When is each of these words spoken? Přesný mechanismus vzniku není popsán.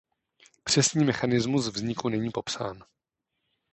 Přesný 0.63 1.05
mechanismus 1.05 1.67
vzniku 1.67 2.09
není 2.09 2.31
popsán. 2.31 2.83